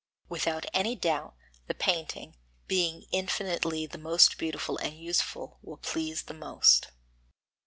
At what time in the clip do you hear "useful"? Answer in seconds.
4.97-5.59